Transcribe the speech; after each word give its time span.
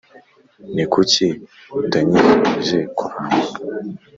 Ni 0.73 0.83
kuki 0.91 1.27
utanyifurije 1.79 2.79
kuramba 2.97 3.45